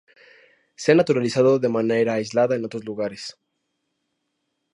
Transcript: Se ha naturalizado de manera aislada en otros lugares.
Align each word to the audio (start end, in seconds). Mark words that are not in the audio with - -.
Se 0.73 0.91
ha 0.91 0.95
naturalizado 0.95 1.59
de 1.59 1.69
manera 1.69 2.15
aislada 2.15 2.55
en 2.55 2.65
otros 2.65 2.83
lugares. 2.85 3.37